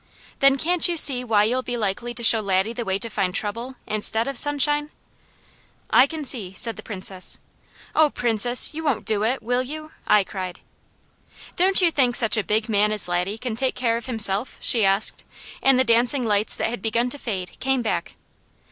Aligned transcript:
"Then 0.39 0.57
can't 0.57 0.87
you 0.87 0.97
see 0.97 1.23
why 1.23 1.43
you'll 1.43 1.61
be 1.61 1.77
likely 1.77 2.11
to 2.15 2.23
show 2.23 2.39
Laddie 2.39 2.73
the 2.73 2.83
way 2.83 2.97
to 2.97 3.07
find 3.07 3.35
trouble, 3.35 3.75
instead 3.85 4.27
of 4.27 4.35
sunshine?" 4.35 4.89
"I 5.91 6.07
can 6.07 6.25
see," 6.25 6.53
said 6.57 6.75
the 6.75 6.81
Princess. 6.81 7.37
"Oh 7.93 8.09
Princess, 8.09 8.73
you 8.73 8.83
won't 8.83 9.05
do 9.05 9.21
it, 9.21 9.43
will 9.43 9.61
you?" 9.61 9.91
I 10.07 10.23
cried. 10.23 10.61
"Don't 11.55 11.83
you 11.83 11.91
think 11.91 12.15
such 12.15 12.35
a 12.35 12.43
big 12.43 12.67
man 12.67 12.91
as 12.91 13.07
Laddie 13.07 13.37
can 13.37 13.55
take 13.55 13.75
care 13.75 13.95
of 13.95 14.07
himself?" 14.07 14.57
she 14.59 14.83
asked, 14.83 15.23
and 15.61 15.77
the 15.77 15.83
dancing 15.83 16.23
lights 16.23 16.57
that 16.57 16.69
had 16.71 16.81
begun 16.81 17.11
to 17.11 17.19
fade 17.19 17.59
came 17.59 17.83
back. 17.83 18.15